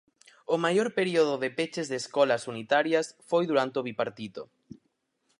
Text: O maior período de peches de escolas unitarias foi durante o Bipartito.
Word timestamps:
O 0.53 0.55
maior 0.65 0.89
período 0.99 1.33
de 1.43 1.49
peches 1.57 1.87
de 1.89 1.97
escolas 2.03 2.47
unitarias 2.53 3.07
foi 3.29 3.43
durante 3.47 3.79
o 3.79 3.85
Bipartito. 3.87 4.43